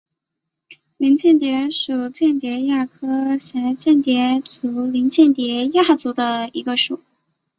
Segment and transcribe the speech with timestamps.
[0.97, 3.05] 林蚬蝶属是蚬蝶亚科
[3.35, 6.99] 蛱蚬蝶族林蚬蝶亚族里的一个属。